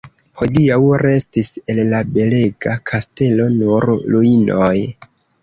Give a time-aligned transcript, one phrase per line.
[0.41, 4.75] Hodiaŭ restis el la belega kastelo nur ruinoj.